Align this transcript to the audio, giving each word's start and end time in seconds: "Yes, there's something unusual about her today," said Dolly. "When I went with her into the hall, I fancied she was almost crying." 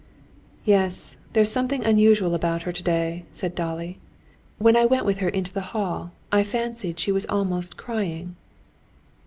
"Yes, 0.65 1.15
there's 1.33 1.51
something 1.51 1.85
unusual 1.85 2.33
about 2.33 2.63
her 2.63 2.71
today," 2.71 3.23
said 3.31 3.53
Dolly. 3.53 3.99
"When 4.57 4.75
I 4.75 4.83
went 4.83 5.05
with 5.05 5.19
her 5.19 5.29
into 5.29 5.53
the 5.53 5.61
hall, 5.77 6.09
I 6.31 6.41
fancied 6.41 6.99
she 6.99 7.11
was 7.11 7.27
almost 7.27 7.77
crying." 7.77 8.35